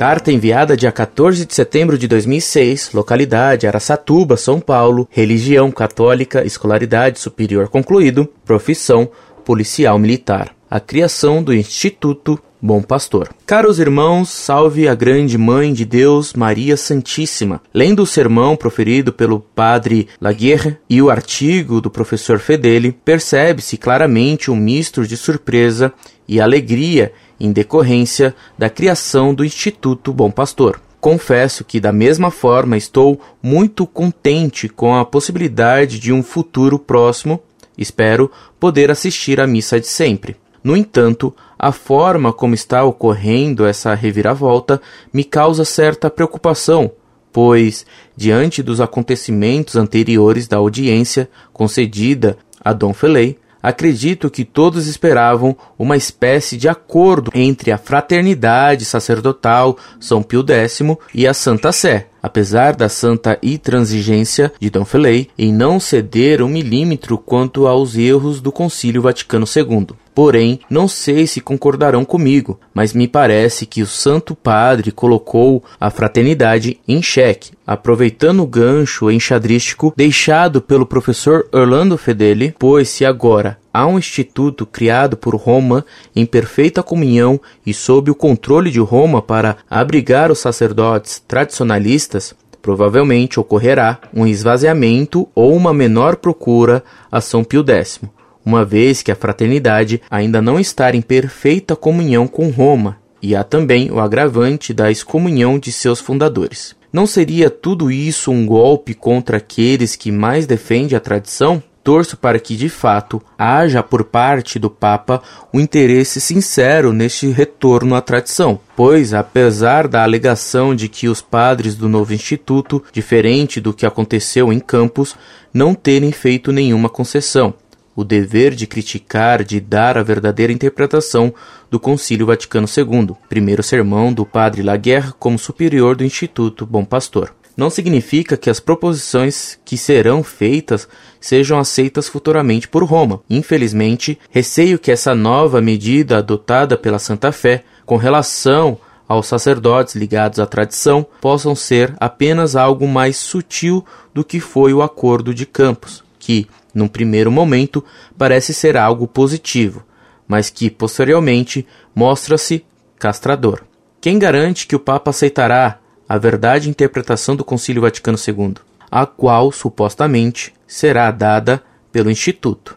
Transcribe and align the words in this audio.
Carta 0.00 0.32
enviada 0.32 0.78
dia 0.78 0.90
14 0.90 1.44
de 1.44 1.52
setembro 1.52 1.98
de 1.98 2.08
2006, 2.08 2.92
localidade 2.94 3.66
Araçatuba, 3.66 4.34
São 4.34 4.58
Paulo, 4.58 5.06
religião 5.10 5.70
católica, 5.70 6.42
escolaridade 6.42 7.20
superior 7.20 7.68
concluído, 7.68 8.26
profissão 8.42 9.10
policial 9.44 9.98
militar. 9.98 10.56
A 10.70 10.80
criação 10.80 11.42
do 11.42 11.52
Instituto 11.52 12.40
Bom 12.62 12.80
Pastor. 12.80 13.28
Caros 13.44 13.78
irmãos, 13.78 14.30
salve 14.30 14.88
a 14.88 14.94
grande 14.94 15.36
Mãe 15.36 15.70
de 15.70 15.84
Deus, 15.84 16.32
Maria 16.32 16.78
Santíssima. 16.78 17.60
Lendo 17.74 18.02
o 18.02 18.06
sermão 18.06 18.56
proferido 18.56 19.12
pelo 19.12 19.40
padre 19.40 20.08
Laguerre 20.18 20.78
e 20.88 21.02
o 21.02 21.10
artigo 21.10 21.78
do 21.78 21.90
professor 21.90 22.38
Fedeli, 22.38 22.92
percebe-se 23.04 23.76
claramente 23.76 24.50
um 24.50 24.56
misto 24.56 25.06
de 25.06 25.18
surpresa 25.18 25.92
e 26.26 26.40
alegria 26.40 27.12
em 27.40 27.50
decorrência 27.50 28.34
da 28.58 28.68
criação 28.68 29.34
do 29.34 29.44
Instituto 29.44 30.12
Bom 30.12 30.30
Pastor. 30.30 30.80
Confesso 31.00 31.64
que, 31.64 31.80
da 31.80 31.90
mesma 31.90 32.30
forma, 32.30 32.76
estou 32.76 33.18
muito 33.42 33.86
contente 33.86 34.68
com 34.68 34.94
a 34.94 35.04
possibilidade 35.04 35.98
de 35.98 36.12
um 36.12 36.22
futuro 36.22 36.78
próximo, 36.78 37.40
espero, 37.78 38.30
poder 38.60 38.90
assistir 38.90 39.40
à 39.40 39.46
missa 39.46 39.80
de 39.80 39.86
sempre. 39.86 40.36
No 40.62 40.76
entanto, 40.76 41.34
a 41.58 41.72
forma 41.72 42.34
como 42.34 42.54
está 42.54 42.84
ocorrendo 42.84 43.64
essa 43.64 43.94
reviravolta 43.94 44.80
me 45.10 45.24
causa 45.24 45.64
certa 45.64 46.10
preocupação, 46.10 46.90
pois, 47.32 47.86
diante 48.14 48.62
dos 48.62 48.78
acontecimentos 48.78 49.76
anteriores 49.76 50.46
da 50.46 50.58
audiência 50.58 51.30
concedida 51.50 52.36
a 52.62 52.74
Dom 52.74 52.92
Felei, 52.92 53.38
acredito 53.62 54.30
que 54.30 54.44
todos 54.44 54.86
esperavam 54.86 55.56
uma 55.78 55.96
espécie 55.96 56.56
de 56.56 56.68
acordo 56.68 57.30
entre 57.34 57.70
a 57.72 57.78
fraternidade 57.78 58.84
sacerdotal 58.84 59.76
São 59.98 60.22
Pio 60.22 60.44
X 60.48 60.80
e 61.14 61.26
a 61.26 61.34
Santa 61.34 61.72
Sé, 61.72 62.08
apesar 62.22 62.74
da 62.74 62.88
santa 62.88 63.38
intransigência 63.42 64.52
de 64.58 64.70
Dom 64.70 64.84
Felei 64.84 65.28
em 65.38 65.52
não 65.52 65.80
ceder 65.80 66.42
um 66.42 66.48
milímetro 66.48 67.18
quanto 67.18 67.66
aos 67.66 67.96
erros 67.96 68.40
do 68.40 68.52
Concílio 68.52 69.02
Vaticano 69.02 69.46
II. 69.46 69.88
Porém, 70.22 70.60
não 70.68 70.86
sei 70.86 71.26
se 71.26 71.40
concordarão 71.40 72.04
comigo, 72.04 72.60
mas 72.74 72.92
me 72.92 73.08
parece 73.08 73.64
que 73.64 73.80
o 73.80 73.86
Santo 73.86 74.34
Padre 74.34 74.92
colocou 74.92 75.64
a 75.80 75.88
fraternidade 75.88 76.78
em 76.86 77.00
xeque, 77.00 77.52
aproveitando 77.66 78.42
o 78.42 78.46
gancho 78.46 79.10
enxadrístico 79.10 79.94
deixado 79.96 80.60
pelo 80.60 80.84
professor 80.84 81.48
Orlando 81.50 81.96
Fedeli, 81.96 82.54
pois 82.58 82.90
se 82.90 83.02
agora 83.02 83.56
há 83.72 83.86
um 83.86 83.98
instituto 83.98 84.66
criado 84.66 85.16
por 85.16 85.34
Roma 85.34 85.86
em 86.14 86.26
perfeita 86.26 86.82
comunhão 86.82 87.40
e 87.64 87.72
sob 87.72 88.10
o 88.10 88.14
controle 88.14 88.70
de 88.70 88.78
Roma 88.78 89.22
para 89.22 89.56
abrigar 89.70 90.30
os 90.30 90.38
sacerdotes 90.38 91.18
tradicionalistas, 91.26 92.34
provavelmente 92.60 93.40
ocorrerá 93.40 93.98
um 94.14 94.26
esvaziamento 94.26 95.26
ou 95.34 95.56
uma 95.56 95.72
menor 95.72 96.16
procura 96.16 96.84
a 97.10 97.22
São 97.22 97.42
Pio 97.42 97.64
X 97.66 98.02
uma 98.44 98.64
vez 98.64 99.02
que 99.02 99.12
a 99.12 99.16
fraternidade 99.16 100.00
ainda 100.10 100.40
não 100.40 100.58
está 100.58 100.94
em 100.94 101.02
perfeita 101.02 101.76
comunhão 101.76 102.26
com 102.26 102.50
Roma, 102.50 102.96
e 103.22 103.36
há 103.36 103.44
também 103.44 103.90
o 103.90 104.00
agravante 104.00 104.72
da 104.72 104.90
excomunhão 104.90 105.58
de 105.58 105.70
seus 105.70 106.00
fundadores. 106.00 106.74
Não 106.92 107.06
seria 107.06 107.48
tudo 107.48 107.90
isso 107.90 108.32
um 108.32 108.44
golpe 108.44 108.94
contra 108.94 109.36
aqueles 109.36 109.94
que 109.94 110.10
mais 110.10 110.46
defendem 110.46 110.96
a 110.96 111.00
tradição? 111.00 111.62
Torço 111.82 112.16
para 112.16 112.38
que, 112.38 112.56
de 112.56 112.68
fato, 112.68 113.22
haja 113.38 113.82
por 113.82 114.04
parte 114.04 114.58
do 114.58 114.68
Papa 114.68 115.22
um 115.52 115.58
interesse 115.58 116.20
sincero 116.20 116.92
neste 116.92 117.28
retorno 117.28 117.94
à 117.94 118.02
tradição, 118.02 118.60
pois, 118.76 119.14
apesar 119.14 119.88
da 119.88 120.02
alegação 120.02 120.74
de 120.74 120.88
que 120.88 121.08
os 121.08 121.22
padres 121.22 121.74
do 121.76 121.88
novo 121.88 122.12
instituto, 122.12 122.82
diferente 122.92 123.60
do 123.60 123.72
que 123.72 123.86
aconteceu 123.86 124.52
em 124.52 124.60
Campos, 124.60 125.16
não 125.54 125.74
terem 125.74 126.12
feito 126.12 126.52
nenhuma 126.52 126.88
concessão, 126.88 127.54
o 127.94 128.04
dever 128.04 128.54
de 128.54 128.66
criticar, 128.66 129.44
de 129.44 129.60
dar 129.60 129.98
a 129.98 130.02
verdadeira 130.02 130.52
interpretação 130.52 131.34
do 131.70 131.78
Concílio 131.78 132.26
Vaticano 132.26 132.66
II, 132.66 133.16
primeiro 133.28 133.62
sermão 133.62 134.12
do 134.12 134.24
padre 134.24 134.62
Laguerre 134.62 135.12
como 135.18 135.38
superior 135.38 135.96
do 135.96 136.04
Instituto 136.04 136.64
Bom 136.64 136.84
Pastor. 136.84 137.34
Não 137.56 137.68
significa 137.68 138.36
que 138.36 138.48
as 138.48 138.60
proposições 138.60 139.58
que 139.64 139.76
serão 139.76 140.22
feitas 140.22 140.88
sejam 141.20 141.58
aceitas 141.58 142.08
futuramente 142.08 142.66
por 142.66 142.82
Roma. 142.84 143.20
Infelizmente, 143.28 144.18
receio 144.30 144.78
que 144.78 144.90
essa 144.90 145.14
nova 145.14 145.60
medida 145.60 146.18
adotada 146.18 146.76
pela 146.76 146.98
Santa 146.98 147.32
Fé 147.32 147.64
com 147.84 147.96
relação 147.96 148.78
aos 149.06 149.26
sacerdotes 149.26 149.96
ligados 149.96 150.38
à 150.38 150.46
tradição 150.46 151.04
possam 151.20 151.54
ser 151.56 151.92
apenas 151.98 152.54
algo 152.54 152.86
mais 152.86 153.16
sutil 153.16 153.84
do 154.14 154.24
que 154.24 154.38
foi 154.38 154.72
o 154.72 154.82
Acordo 154.82 155.34
de 155.34 155.44
Campos, 155.44 156.04
que, 156.20 156.46
num 156.72 156.86
primeiro 156.86 157.32
momento, 157.32 157.84
parece 158.16 158.54
ser 158.54 158.76
algo 158.76 159.08
positivo, 159.08 159.82
mas 160.28 160.48
que, 160.50 160.70
posteriormente, 160.70 161.66
mostra-se 161.92 162.64
castrador. 162.96 163.62
Quem 164.00 164.18
garante 164.18 164.66
que 164.66 164.76
o 164.76 164.80
Papa 164.80 165.10
aceitará 165.10 165.80
a 166.08 166.18
verdade 166.18 166.70
interpretação 166.70 167.34
do 167.34 167.44
Concílio 167.44 167.82
Vaticano 167.82 168.18
II, 168.18 168.54
a 168.90 169.06
qual, 169.06 169.50
supostamente, 169.50 170.52
será 170.66 171.10
dada 171.10 171.62
pelo 171.90 172.10
Instituto? 172.10 172.76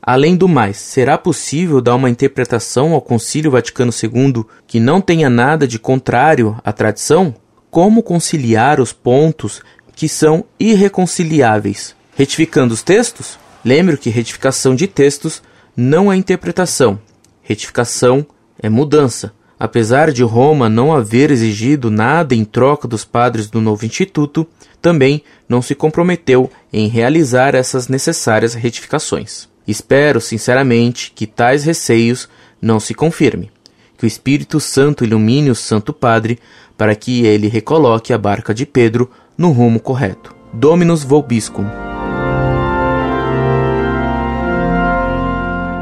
Além 0.00 0.36
do 0.36 0.46
mais, 0.46 0.76
será 0.76 1.16
possível 1.16 1.80
dar 1.80 1.94
uma 1.94 2.10
interpretação 2.10 2.92
ao 2.92 3.00
Concílio 3.00 3.50
Vaticano 3.50 3.90
II 3.90 4.44
que 4.66 4.78
não 4.78 5.00
tenha 5.00 5.30
nada 5.30 5.66
de 5.66 5.78
contrário 5.78 6.58
à 6.62 6.72
tradição? 6.72 7.34
Como 7.70 8.02
conciliar 8.02 8.80
os 8.80 8.92
pontos 8.92 9.62
que 9.96 10.08
são 10.08 10.44
irreconciliáveis? 10.60 11.96
Retificando 12.16 12.72
os 12.72 12.82
textos? 12.82 13.38
Lembre 13.64 13.96
que 13.96 14.10
retificação 14.10 14.74
de 14.74 14.86
textos 14.86 15.42
não 15.76 16.12
é 16.12 16.16
interpretação. 16.16 16.98
Retificação 17.42 18.26
é 18.58 18.68
mudança. 18.68 19.32
Apesar 19.58 20.12
de 20.12 20.22
Roma 20.22 20.68
não 20.68 20.92
haver 20.92 21.30
exigido 21.30 21.90
nada 21.90 22.34
em 22.34 22.44
troca 22.44 22.86
dos 22.86 23.04
padres 23.04 23.48
do 23.48 23.60
novo 23.60 23.84
instituto, 23.86 24.46
também 24.80 25.22
não 25.48 25.62
se 25.62 25.74
comprometeu 25.74 26.50
em 26.72 26.88
realizar 26.88 27.54
essas 27.54 27.88
necessárias 27.88 28.54
retificações. 28.54 29.48
Espero 29.66 30.20
sinceramente 30.20 31.12
que 31.14 31.26
tais 31.26 31.64
receios 31.64 32.28
não 32.60 32.78
se 32.78 32.94
confirmem. 32.94 33.50
Que 33.96 34.04
o 34.04 34.06
Espírito 34.06 34.60
Santo 34.60 35.04
ilumine 35.04 35.50
o 35.50 35.54
Santo 35.54 35.92
Padre 35.92 36.38
para 36.76 36.94
que 36.94 37.24
ele 37.24 37.48
recoloque 37.48 38.12
a 38.12 38.18
barca 38.18 38.52
de 38.52 38.66
Pedro 38.66 39.10
no 39.38 39.50
rumo 39.52 39.80
correto. 39.80 40.34
Dominus 40.52 41.02
Vobiscum. 41.02 41.93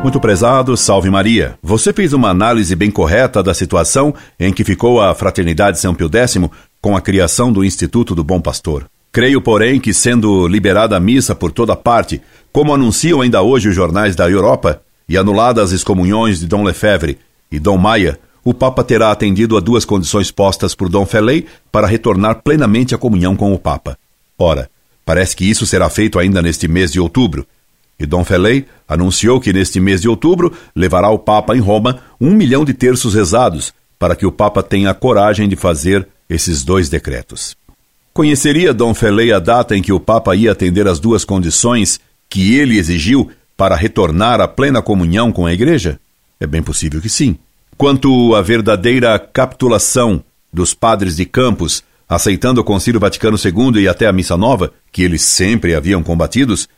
Muito 0.03 0.19
prezado, 0.19 0.77
salve 0.77 1.09
Maria. 1.09 1.57
Você 1.63 1.93
fez 1.93 2.13
uma 2.13 2.29
análise 2.29 2.75
bem 2.75 2.91
correta 2.91 3.41
da 3.41 3.55
situação 3.55 4.13
em 4.39 4.53
que 4.53 4.65
ficou 4.65 5.01
a 5.01 5.15
Fraternidade 5.15 5.79
São 5.79 5.95
Pio 5.95 6.11
X 6.13 6.39
com 6.81 6.97
a 6.97 7.01
criação 7.01 7.53
do 7.53 7.65
Instituto 7.65 8.13
do 8.13 8.25
Bom 8.25 8.41
Pastor. 8.41 8.87
Creio, 9.13 9.41
porém, 9.41 9.79
que 9.79 9.95
sendo 9.95 10.49
liberada 10.49 10.97
a 10.97 11.01
missa 11.01 11.37
por 11.37 11.53
toda 11.53 11.77
parte, 11.77 12.21
como 12.53 12.75
anunciam 12.75 13.21
ainda 13.21 13.43
hoje 13.43 13.69
os 13.69 13.77
jornais 13.77 14.17
da 14.17 14.29
Europa, 14.29 14.83
e 15.09 15.17
anuladas 15.17 15.67
as 15.67 15.73
excomunhões 15.73 16.41
de 16.41 16.49
Dom 16.49 16.65
Lefebvre 16.65 17.19
e 17.51 17.61
Dom 17.61 17.79
Maia, 17.79 18.19
o 18.45 18.53
Papa 18.53 18.83
terá 18.83 19.13
atendido 19.13 19.57
a 19.57 19.61
duas 19.61 19.85
condições 19.85 20.33
postas 20.33 20.75
por 20.75 20.89
Dom 20.89 21.07
Felei 21.07 21.47
para 21.71 21.87
retornar 21.87 22.43
plenamente 22.43 22.93
à 22.93 22.99
comunhão 22.99 23.37
com 23.37 23.53
o 23.53 23.59
Papa. 23.59 23.97
Ora, 24.37 24.69
parece 25.05 25.37
que 25.37 25.49
isso 25.49 25.65
será 25.65 25.89
feito 25.89 26.19
ainda 26.19 26.43
neste 26.43 26.67
mês 26.67 26.91
de 26.91 26.99
outubro, 26.99 27.47
e 27.99 28.07
Dom 28.07 28.25
Felei 28.25 28.67
anunciou 28.89 29.41
que 29.41 29.53
neste 29.53 29.79
mês 29.81 30.01
de 30.01 30.09
outubro 30.09 30.53
levará 30.75 31.07
ao 31.07 31.19
Papa 31.19 31.57
em 31.57 31.61
Roma 31.61 32.01
um 32.21 32.33
milhão 32.33 32.65
de 32.65 32.75
terços 32.75 33.15
rezados 33.15 33.73
para 33.99 34.17
que 34.17 34.27
o 34.27 34.33
Papa 34.33 34.63
tenha 34.63 34.91
a 34.91 34.95
coragem 34.95 35.49
de 35.49 35.55
fazer 35.55 36.09
esses 36.29 36.65
dois 36.65 36.89
decretos. 36.89 37.57
Conheceria 38.13 38.75
Dom 38.75 38.93
Felei 38.93 39.33
a 39.33 39.39
data 39.39 39.77
em 39.77 39.81
que 39.81 39.93
o 39.93 40.01
Papa 40.01 40.35
ia 40.35 40.53
atender 40.53 40.87
as 40.87 40.99
duas 40.99 41.25
condições 41.25 42.01
que 42.29 42.57
ele 42.57 42.79
exigiu 42.79 43.31
para 43.57 43.77
retornar 43.77 44.41
à 44.41 44.49
plena 44.49 44.83
comunhão 44.83 45.31
com 45.31 45.47
a 45.47 45.53
Igreja? 45.53 46.01
É 46.41 46.47
bem 46.47 46.63
possível 46.63 47.01
que 47.01 47.09
sim. 47.09 47.39
Quanto 47.79 48.35
à 48.35 48.43
verdadeira 48.43 49.19
capitulação 49.19 50.23
dos 50.53 50.75
padres 50.75 51.17
de 51.17 51.25
Campos, 51.25 51.83
aceitando 52.09 52.61
o 52.61 52.65
Concílio 52.65 53.01
Vaticano 53.01 53.37
II 53.37 53.83
e 53.83 53.89
até 53.89 54.07
a 54.07 54.13
Missa 54.13 54.37
Nova, 54.37 54.73
que 54.91 55.03
eles 55.03 55.23
sempre 55.23 55.75
haviam 55.75 56.03
combatidos, 56.03 56.69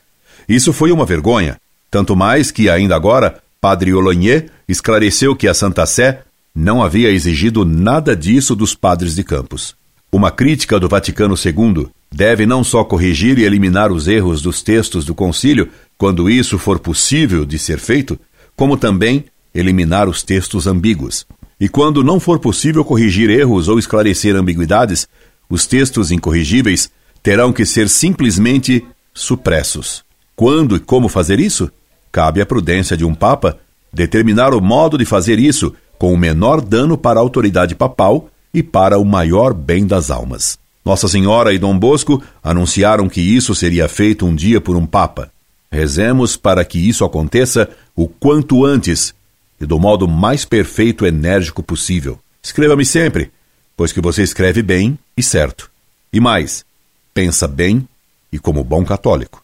isso 0.48 0.72
foi 0.72 0.92
uma 0.92 1.06
vergonha, 1.06 1.56
tanto 1.90 2.16
mais 2.16 2.50
que 2.50 2.68
ainda 2.68 2.94
agora 2.96 3.42
Padre 3.60 3.94
Olonier 3.94 4.50
esclareceu 4.68 5.34
que 5.34 5.48
a 5.48 5.54
Santa 5.54 5.86
Sé 5.86 6.22
não 6.54 6.82
havia 6.82 7.10
exigido 7.10 7.64
nada 7.64 8.14
disso 8.14 8.54
dos 8.54 8.74
padres 8.74 9.14
de 9.14 9.24
Campos. 9.24 9.74
Uma 10.12 10.30
crítica 10.30 10.78
do 10.78 10.88
Vaticano 10.88 11.34
II 11.34 11.88
deve 12.12 12.46
não 12.46 12.62
só 12.62 12.84
corrigir 12.84 13.38
e 13.38 13.42
eliminar 13.42 13.90
os 13.90 14.06
erros 14.06 14.40
dos 14.40 14.62
textos 14.62 15.04
do 15.04 15.14
concílio, 15.14 15.68
quando 15.98 16.30
isso 16.30 16.58
for 16.58 16.78
possível 16.78 17.44
de 17.44 17.58
ser 17.58 17.80
feito, 17.80 18.18
como 18.54 18.76
também 18.76 19.24
eliminar 19.52 20.08
os 20.08 20.22
textos 20.22 20.66
ambíguos. 20.66 21.26
E 21.58 21.68
quando 21.68 22.04
não 22.04 22.20
for 22.20 22.38
possível 22.38 22.84
corrigir 22.84 23.30
erros 23.30 23.66
ou 23.66 23.78
esclarecer 23.78 24.36
ambiguidades, 24.36 25.08
os 25.48 25.66
textos 25.66 26.12
incorrigíveis 26.12 26.90
terão 27.22 27.52
que 27.52 27.64
ser 27.64 27.88
simplesmente 27.88 28.84
supressos. 29.12 30.04
Quando 30.36 30.76
e 30.76 30.80
como 30.80 31.08
fazer 31.08 31.38
isso? 31.38 31.70
Cabe 32.10 32.40
à 32.40 32.46
prudência 32.46 32.96
de 32.96 33.04
um 33.04 33.14
Papa 33.14 33.58
determinar 33.92 34.52
o 34.52 34.60
modo 34.60 34.98
de 34.98 35.04
fazer 35.04 35.38
isso 35.38 35.74
com 35.98 36.12
o 36.12 36.18
menor 36.18 36.60
dano 36.60 36.98
para 36.98 37.20
a 37.20 37.22
autoridade 37.22 37.74
papal 37.74 38.28
e 38.52 38.62
para 38.62 38.98
o 38.98 39.04
maior 39.04 39.54
bem 39.54 39.86
das 39.86 40.10
almas. 40.10 40.58
Nossa 40.84 41.08
Senhora 41.08 41.52
e 41.52 41.58
Dom 41.58 41.78
Bosco 41.78 42.22
anunciaram 42.42 43.08
que 43.08 43.20
isso 43.20 43.54
seria 43.54 43.88
feito 43.88 44.26
um 44.26 44.34
dia 44.34 44.60
por 44.60 44.76
um 44.76 44.84
Papa. 44.84 45.30
Rezemos 45.70 46.36
para 46.36 46.64
que 46.64 46.78
isso 46.78 47.04
aconteça 47.04 47.68
o 47.96 48.06
quanto 48.06 48.64
antes 48.64 49.14
e 49.60 49.66
do 49.66 49.78
modo 49.78 50.06
mais 50.06 50.44
perfeito 50.44 51.04
e 51.04 51.08
enérgico 51.08 51.62
possível. 51.62 52.18
Escreva-me 52.42 52.84
sempre, 52.84 53.30
pois 53.76 53.92
que 53.92 54.00
você 54.00 54.22
escreve 54.22 54.62
bem 54.62 54.98
e 55.16 55.22
certo. 55.22 55.70
E 56.12 56.20
mais, 56.20 56.64
pensa 57.12 57.48
bem 57.48 57.88
e 58.32 58.38
como 58.38 58.62
bom 58.62 58.84
católico. 58.84 59.43